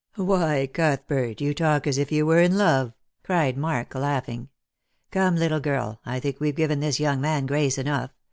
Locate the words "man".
7.21-7.45